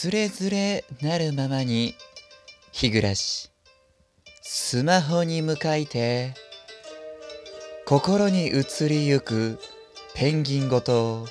[0.00, 1.94] つれづれなるままに
[2.72, 3.50] 日暮らし
[4.40, 6.32] スマホに向かいて
[7.84, 9.58] 心に移りゆく
[10.14, 11.26] ペンギンごと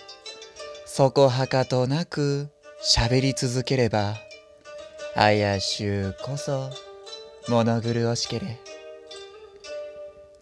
[0.85, 2.49] そこはかとなく
[2.83, 4.13] 喋り続ければ
[5.15, 6.69] あやしゅうこそ
[7.47, 8.59] 物苦しけれ。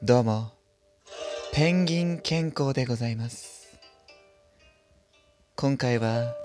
[0.03, 0.51] どうも
[1.53, 3.69] ペンギン健康でございます。
[5.55, 6.35] 今回は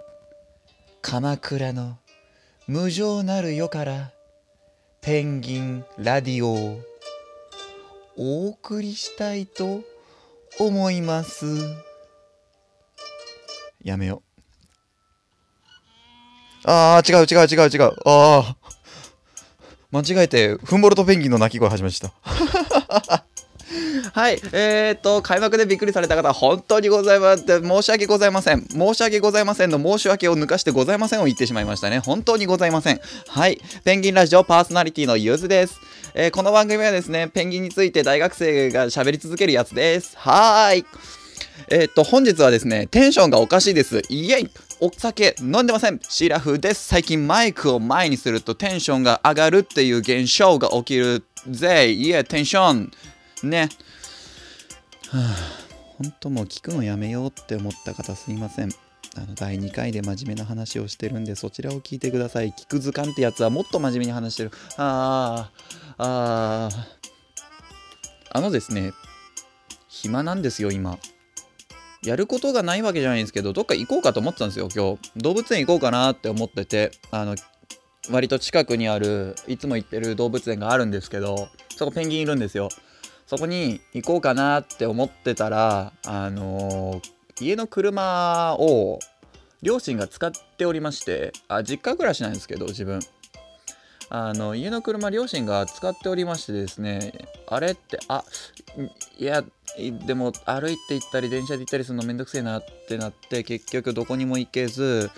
[1.02, 1.98] 鎌倉の
[2.68, 4.12] 無情なる世から
[5.00, 6.80] ペンギンラディオを
[8.16, 9.80] お送りしたいと
[10.60, 11.44] 思います。
[13.82, 14.22] やめよ
[16.64, 16.70] う。
[16.70, 17.94] あー違う違う違う違う。
[18.06, 18.56] ああ
[19.90, 22.12] 間違えてフンボルトペンギンの鳴き声始めました。
[24.12, 24.40] はい。
[24.52, 27.44] えー、っと、開幕でびっくりされた方、本当にございます。
[27.46, 28.66] 申し訳ございません。
[28.68, 31.98] 申し訳ございませんの申し訳を抜かしてございませんを言ってしまいましたね。
[31.98, 33.00] 本当にございません。
[33.28, 33.60] はい。
[33.84, 35.80] ペンギンラジオパーソナリティのゆずです。
[36.14, 40.16] えー、この番組はですね、ペンギンについて大学生が喋り続けるやつです。
[40.18, 40.84] はーい。
[41.68, 44.02] えー、っと、本日はですね、テンションがおかしいです。
[44.08, 46.00] イエイお酒飲んでません。
[46.08, 46.88] シラフです。
[46.88, 51.90] 最近マイクを前にするとテンションが上がるっていう現象が起きるぜ。
[51.90, 52.90] いえ、テンション。
[53.46, 53.68] ね。
[55.08, 55.36] はあ、
[55.98, 58.70] 本当もう聞くのやめようって思った方すいません。
[59.16, 62.52] あの第2回で真面目な話をしてるんでそちらを聞いてください。
[62.52, 64.50] 聞く図鑑ってやつはもっと真面目に話してる。
[64.76, 65.50] あ
[65.98, 68.40] あ、ああ。
[68.42, 68.92] のですね、
[69.88, 70.98] 暇なんですよ、今。
[72.04, 75.12] やることがないわけじゃないんですけど、どっか行こうかと思ってたんですよ、今日。
[75.16, 77.36] 動物園行こうかなって思ってて、あの、
[78.10, 82.68] 割と近くにある、いつも行ってる動物園があるんですけど、そこペンギンいるんですよ。
[83.32, 88.98] そこに行こうかなって思ってたら、あのー、家の車を
[89.62, 93.00] 両親が使っておりましてあ実家暮らしなんですけど自分。
[94.10, 98.22] あの家の車両親が使っておりましてですねあれってあ
[99.18, 99.42] いや
[100.06, 105.10] でも歩いて行ったり電車で行ったりするのめんどくせえなってなって結局どこにも行けず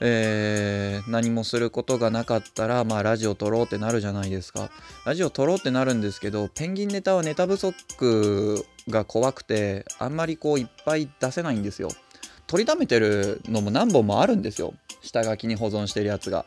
[0.00, 4.70] えー、何もすることがなかったら、まあ、ラジオ撮ろうってなるじゃないですか。
[5.04, 11.88] ラジオ撮ろうってなるんですけど、ペンギンネタはネタ不足が怖くて、あんまりこういっぱい出せないんですよ。
[12.46, 14.74] 取りためてるのも何本もあるんですよ。
[15.02, 16.44] 下書きに保存してるやつが。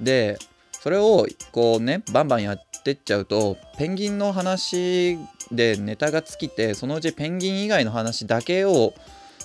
[0.00, 0.38] で、
[0.72, 5.18] それをこうね、バンバンやってっちゃうと、ペンギンの話
[5.50, 8.94] でネタが尽きて、そのうちペンギン以外の話だけを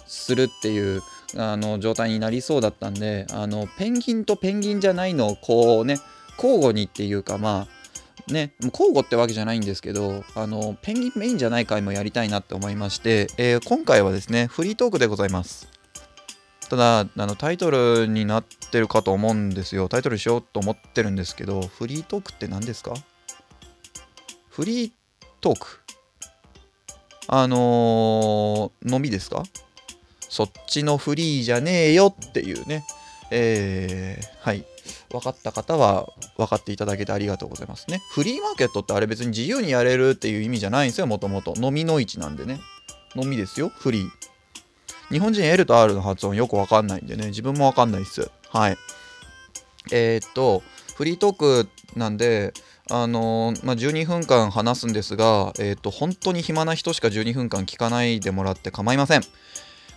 [0.06, 1.02] するっていう
[1.36, 6.00] あの状態になりそうだったんであのペンギンとペンギンじゃないのをこうね
[6.38, 15.68] 交互にっていうかまあね交互ってわけじゃないんですけどあのペンギンメインじゃない回もやりたいなって思いまして、えー、今回はですねフリートークでございます。
[16.70, 19.90] ただあのタイトルになってるかと思うんですよ。
[19.90, 22.94] タイトルしようと思ってるんですけどフリートークって何ですか？
[24.50, 24.92] フリー
[25.42, 25.80] トーク。
[27.28, 29.44] あのー、のみですか？
[30.34, 32.84] そっちのフリーじゃねえよっていうね、
[33.30, 34.66] えー、はい。
[35.12, 38.02] 分かった方は分かっていただけてありがとうございますね。
[38.10, 41.54] フリーマーケットってあれ別に自由にやれるっていう意味じゃないんですよ、もともと。
[41.62, 42.60] 飲みの市なんでね。
[43.16, 44.10] 飲みですよ、フリー。
[45.12, 48.32] 日本人 L と R の発音よくわかんないんでね、自分もわかんないっす。
[48.50, 48.78] はい。
[49.92, 50.64] えー、っと、
[50.96, 52.56] フリートークなんで、
[52.90, 59.22] あのー、まあ、12分間話すんですが、えー、っと、本当に暇な人しか12分間聞かないでもらって構いません。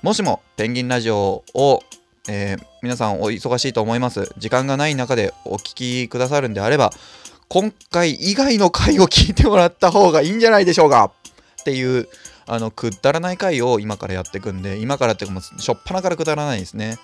[0.03, 1.83] もしもペンギンラジオを、
[2.29, 4.33] えー、皆さんお忙しいと思います。
[4.39, 6.91] 時間がない中でお聞きくださるんであれば、
[7.49, 11.13] 今回以外の回を聞いてもらった方がいいんじゃないでしょうか
[11.61, 12.09] っていう、
[12.47, 16.99] あの、くだらない回を今からやっていくんで、今からっていうかもう、しょっぱなからくだらないですね。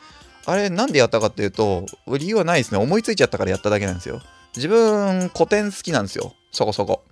[0.44, 2.78] あれ、なんでやったかっていうと、理由はないですね。
[2.78, 4.20] 思いついちゃったからやっただけなんですよ。
[4.56, 6.34] 自分、古典好きなんですよ。
[6.50, 7.04] そこそこ。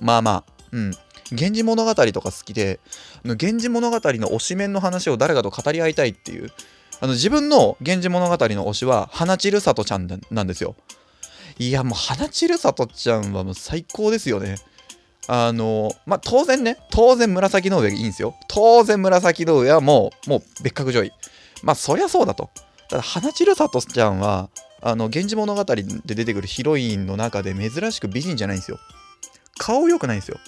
[0.00, 0.52] まあまあ。
[0.72, 0.94] うん。
[1.32, 2.80] 源氏物語とか好きで、
[3.24, 6.50] 源氏物語の推し面の話を誰かと語り合いたいっていう、
[7.00, 10.76] あの自分の源氏物語の推しは、花散る里ちゃんなんですよ。
[11.58, 14.56] いや、もう花散る里ちゃんはもう最高ですよね。
[15.26, 18.34] あの、まあ、当然ね、当然紫の上いいんですよ。
[18.48, 21.12] 当然紫の上はもう、もう別格上位。
[21.62, 22.50] まあ、そりゃそうだと。
[22.88, 24.50] ただ、花散る里ちゃんは、
[24.82, 28.78] あの、源氏物語で出てくるヒロインの中で珍しく美人じゃないんですよ。
[29.58, 30.38] 顔良くないんですよ。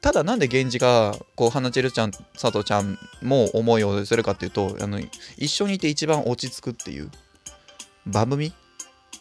[0.00, 4.98] ただなんで源氏がこう花散るちゃん佐藤ちゃんも思いを寄せるかっていうとあの
[5.36, 7.10] 一緒にいて一番落ち着くっていう。
[8.06, 8.52] バブミ？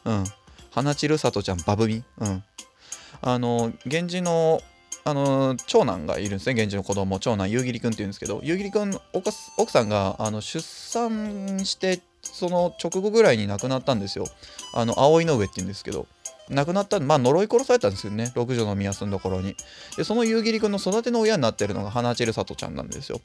[0.06, 0.24] うん。
[0.72, 2.04] 花散る佐藤ちゃんバブミ？
[2.20, 2.44] うん。
[3.22, 4.62] あの源氏の
[5.04, 14.26] あの長男がいるんですね源氏の子供長男夕霧くんっていうんですけど夕霧くん奥さんがあの出産してその直後ぐらいに亡くなったんですよ。
[14.74, 16.08] あの葵の上って言うんですけど。
[16.50, 18.32] 亡くなったまあ呪い殺されたんですよね。
[18.36, 19.56] 六女の宮住んだところに。
[19.98, 23.22] でその夕霧くんの育ての親になってるのが花散里ちゃんなんですよ。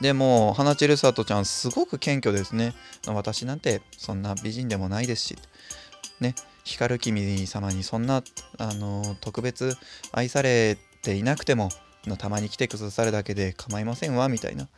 [0.00, 2.74] でも花散里ちゃんすごく謙虚ですね。
[3.06, 5.38] 私なんてそんな美人でもないですし。
[6.20, 8.22] ね光君様にそんな
[8.58, 9.76] あの特別
[10.12, 11.68] 愛されていなくても
[12.06, 14.68] のたまに来てくださるだけで構いませんわみたいな。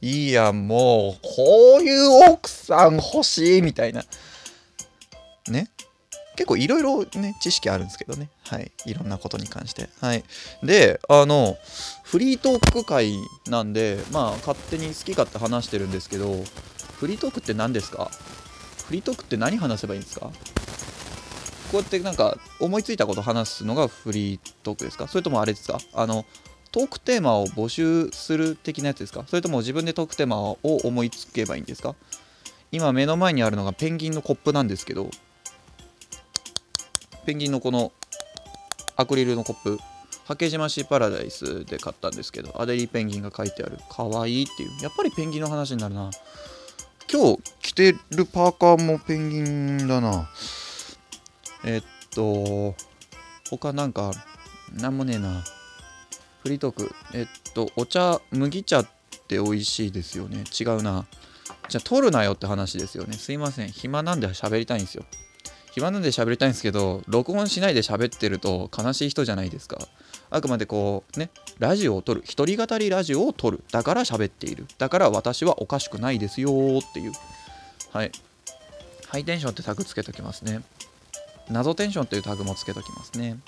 [0.00, 4.02] いいやもうこういう奥さん欲しいみたいな。
[5.48, 5.68] ね。
[6.42, 8.28] 結構いろいろね知識あるんですけどね。
[8.48, 8.72] はい。
[8.84, 9.88] いろんなことに関して。
[10.00, 10.24] はい。
[10.64, 11.56] であの
[12.02, 13.14] フリートーク会
[13.46, 16.34] なんでまあ勝手に好き勝手話してるんですけど
[16.98, 18.10] フリートークって何ですか？
[18.88, 20.26] フリートークって何話せばいいんですか？
[20.26, 20.32] こ
[21.74, 25.06] うやってなんか思いついたこと話すのがフリートークですか？
[25.06, 25.78] それともあれですか？
[25.94, 26.24] あの
[26.72, 29.22] トークテーマを募集する的なやつですか？
[29.28, 31.94] それとも自分でトークテーマを思いつけばいいんですか？
[32.72, 35.08] 今目の前にあるのがペンギンのコップなんですけど
[37.24, 37.92] ペンギンのこの
[38.96, 39.78] アクリルのコップ
[40.24, 46.10] 八景島シーパラダイスで買ったんですけどアデリーペンギンが書いてあるかわいいっていうやっぱりペンギンの話になるな
[47.12, 50.30] 今日着てるパーカーもペンギンだな
[51.64, 52.74] えっと
[53.50, 54.12] 他なんか
[54.72, 55.42] なんもねえな
[56.42, 58.86] フリートークえっとお茶麦茶っ
[59.28, 61.06] て美味しいですよね違うな
[61.68, 65.04] じゃあ取るなよって話ですよねすいません暇なんで喋りたいんですよ
[65.72, 69.78] 暇なんで喋りたいんですけど録音しないで喋ってると悲しい人じゃないですか。
[70.30, 73.62] あくまでこうねラジオを撮る一人語りラジオを撮る。
[73.72, 74.66] だから喋っている。
[74.78, 77.12] だから私はおかしくないですよっていう。
[77.90, 78.12] はい。
[79.08, 80.62] ハイテンションってタグつけときますね。
[81.50, 83.38] 謎テンションというタグもつけときますね。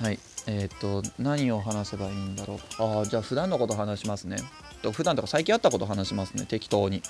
[0.00, 0.18] はい。
[0.46, 2.82] えっ、と何を話せばいいんだろう。
[2.82, 4.38] ああじゃあ普段のこと話しますね。
[4.82, 6.46] と普段とか最近あったこと話しますね。
[6.46, 7.02] 適当に。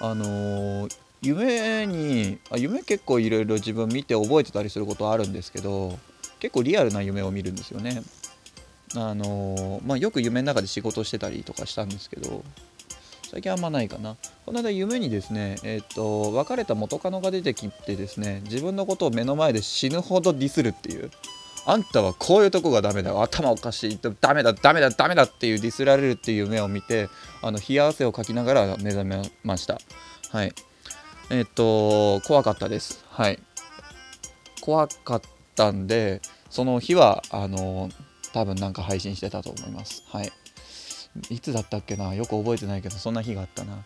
[0.00, 5.98] あのー夢にあ夢結構いろいろ自分見て覚えてたりすることあるんですけど
[6.40, 8.02] 結構リアルな夢を見るんですよね。
[8.94, 12.44] あのまあ、よく夢の中で仕事してたりとかしたんですけど
[13.30, 14.16] 最近あんまないかな。
[14.44, 21.10] この間夢にですね、えっ、と別れた元カノが出てきてですね自分のことを目の前で死ぬほどディスるっていう
[21.64, 27.08] あんたはこういうとこがダメだ頭おかしいダメだダメだダメだっていうディスられるっていう夢を見て
[27.40, 29.78] あの冷や汗をかきながら目覚めました
[30.30, 30.52] はい
[31.30, 33.04] えっと、怖かったです。
[33.08, 33.38] はい。
[34.60, 35.22] 怖かっ
[35.54, 36.20] たんで、
[36.50, 37.88] その日は、あの、
[38.32, 40.04] 多分なんか配信してたと思います。
[40.06, 40.32] はい。
[41.30, 42.14] いつだったっけな？
[42.14, 43.84] よく覚えてないけど、そんな日があったな。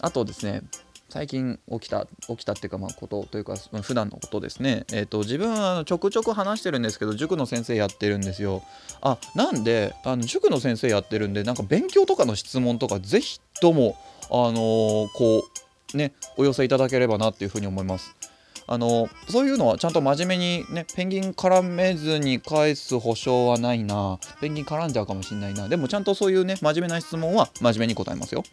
[0.00, 0.62] あとですね、
[1.08, 4.84] 最近起きた、起きたっていうか、まあ、ことというか、普段のことですね。
[4.92, 8.62] えっ、ー、と、自分はちょくちょく話してるんですけど、塾の先生やってるんですよ。
[9.00, 15.42] あ、なんで、あの塾の先生やってるんで、なんか勉強とかの質問とか、ぜひとも、あのー、こう、
[15.94, 18.14] ねお寄せいただければなっていうふうに思います。
[18.70, 24.18] あのそういうのはちゃんと真面目にねペンギン絡めずに返す保証はないな。
[24.40, 25.68] ペンギン絡んじゃうかもしんないな。
[25.68, 28.44] でもちゃんとそういうね真面目な質問は真面目に答えますよ。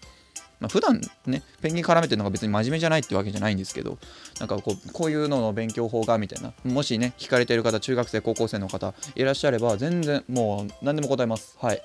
[0.62, 3.98] まあ、普段ねペンギン絡めてるのが別に真面目じゃないってわけじゃないんですけど
[4.40, 6.54] なんかこうこういうのの勉強法がみたいな。
[6.64, 11.58] もしね聞かれてる方中学生高校生の方いらっしゃれば全然もう何でも答えます。
[11.60, 11.82] はい。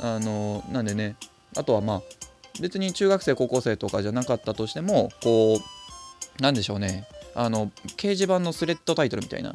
[0.00, 1.16] あのなんでね
[1.56, 2.02] あとはまあ
[2.60, 5.60] 別に中学生高校生とかじゃなかったとしてもこ
[6.38, 7.06] うなんでしょうね。
[7.34, 9.52] あの掲示板のスレッドタイトルみたいな。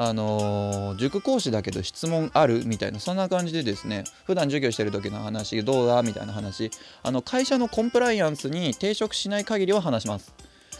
[0.00, 3.00] あの、塾講師だけど質問あるみたいな。
[3.00, 6.70] そんな感じでですね普段授業してる時の話どうだみたいな話。
[7.02, 10.32] あの会社のコンプライアンスに抵触しない限りは話します。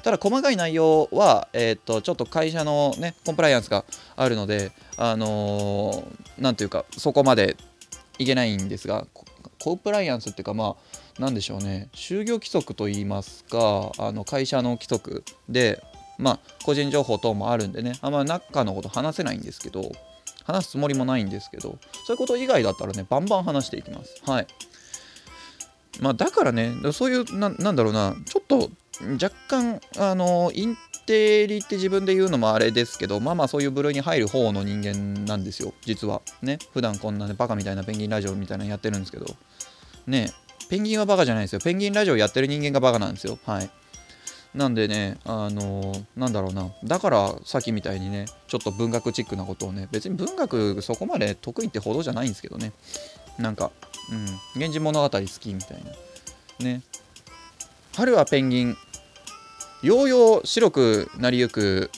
[0.03, 3.85] ただ細かい内容は、えー、っとちょっと会社のねコンプライアンスが
[4.17, 7.57] あるのであのー、ていうかそこまで
[8.19, 9.07] いけないんですが
[9.59, 11.89] コンプライアンスっていうかまあ何でしょうね。
[11.95, 15.83] 就業規則といいますかあの会社の規則で
[16.19, 17.95] まあ個人情報等もあるんでね。
[18.01, 19.91] あんま中のこと話せないんですけど
[20.45, 24.23] 話すつもりもないんですけどそういうこと以外だったらねバンバン話していきます。
[24.25, 24.47] はい。
[26.01, 28.71] まあだからねそういうななんだろうなちょっと
[29.21, 36.23] 若干あのインテリって自分で言うのもあれですけどまあまあそういう部類に入る方の人間なんですよ実は。
[36.43, 36.59] ね。
[36.73, 39.27] 普段こんなねバカみたいなペンギンラジオみたいなのやってるんですけど。
[40.07, 40.33] ね。
[40.69, 41.61] ペンギンはバカじゃないですよ。
[41.61, 43.39] ペンギンラジオやってる人間がバカなんですよ。
[43.45, 43.71] はい。
[44.55, 46.71] なんでね、あのー、なんだろうな。
[46.85, 52.73] だからさっきみたいにね、ちょっと文学チックなことをね、別に文学そこまで得意ってほどじゃないんですけどね。
[53.39, 53.71] なんか、
[54.11, 54.25] うん、
[54.57, 56.65] 源氏物語好きみたいな。
[56.65, 56.83] ね。
[57.95, 58.77] 春はペンギン。
[59.83, 61.91] ようよう白くなりゆく、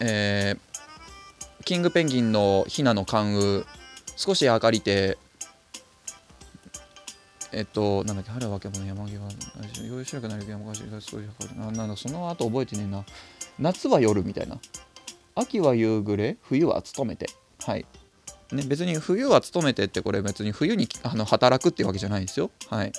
[0.00, 3.64] えー、キングペンギンのヒナの関羽。
[4.16, 5.16] 少し明かりて
[7.52, 9.20] えっと、なんだっけ、春はわけも山際、
[9.86, 11.30] 用意しなくなる山川そういう
[11.60, 13.04] あなんだ、その後覚えてねえな。
[13.58, 14.58] 夏は夜みたいな。
[15.34, 17.28] 秋は夕暮れ、冬は勤めて。
[17.64, 17.86] はい。
[18.52, 22.50] ね、別に冬は勤めてってこれ別に冬にあの働くっていうわけじゃないですよ。
[22.68, 22.92] はい。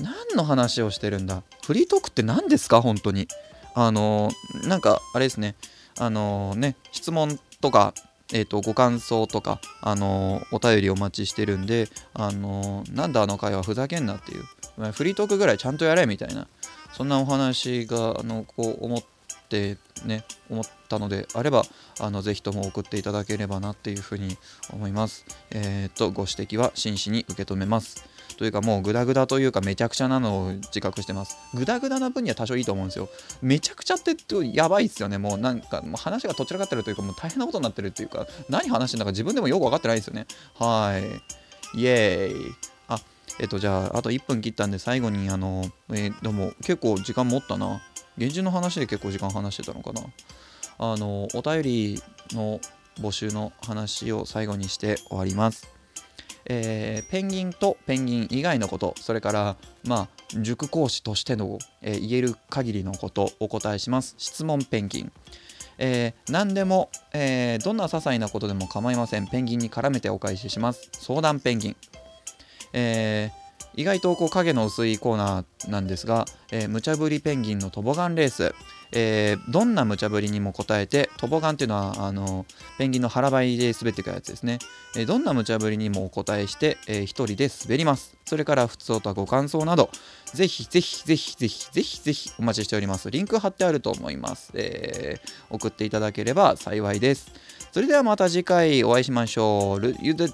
[0.00, 1.44] 何の話をしてるんだ？
[1.64, 2.82] フリートークって何ですか？
[2.82, 3.28] 本当に。
[3.74, 4.30] あの
[4.64, 5.54] なんかあれですね。
[5.98, 7.94] あのね、質問とか
[8.32, 16.46] えーと、ご感想とか、あのー、お便りお待ちしてるんで、あのー、なんだあの会話ふざけんなっていう、フリートークぐらいちゃんとやれみたいな、
[16.92, 19.02] そんなお話が、あのこう思っ
[19.48, 19.76] て
[20.06, 21.64] ね、思ったのであれば、
[22.00, 24.36] あのぜひとも送っていただければなっていうふうに
[24.72, 25.26] 思います。
[25.50, 28.13] えっ、と、ご指摘は真摯に受け止めます。
[28.36, 31.36] というかもうグダグダというかめちゃくちゃなのを自覚してます。
[31.54, 33.08] グダグダな分には多少いいと思うんですよ。
[33.42, 34.14] めちゃくちゃって
[34.52, 35.18] やばいっすよね。
[35.18, 40.26] もうなんかもう話がとちらかってるというかもう大変なことになってるっていうか何話してんだか自分でもよく分かってないですよね。
[40.54, 40.98] は
[41.74, 41.80] い。
[41.80, 42.54] イエーイ。
[42.88, 43.00] あ、
[43.38, 47.82] えっとじゃああと1分切ったんで最後にあの、えー、でも結構時間持ったな。
[48.16, 50.02] 現実の話で結構時間話してたのかな。
[50.78, 52.60] あのお便りの
[52.98, 55.73] 募集の話を最後にして終わります。
[56.46, 60.08] えー、ペンギンとペンギン以外のことそれからまあ
[60.40, 64.14] 塾講師としての、えー、言える限りのことお答えします。
[64.18, 65.12] 質問ペンギン、
[65.78, 69.26] えー、何でも、えどんな些細なことでも構いません。
[69.26, 70.90] ペンギンに絡めてお返しします。
[70.92, 71.76] 相談ペンギン、
[72.72, 73.30] え
[73.76, 78.54] 意外とこう影の薄いコーナーなんですが、えー、無茶ぶりペンギンのトボガンレース、
[78.96, 82.46] えー、どんな無茶ぶりにも答えてトボガンっていうのはあの
[82.78, 84.60] ペンギンの腹ばいで滑っていくやつですね、
[84.96, 88.14] えー、どんな無茶ぶりにもお答えして、えー、人で滑ります。
[88.24, 89.90] それから普通とはご感想など
[90.32, 93.10] ぜひぜひぜひぜひぜひぜひお待ちしております。
[93.10, 97.32] リンク貼ってあると思います、えー、送っていただければ幸いです。
[97.72, 99.94] それではまた次回お会いしましょう。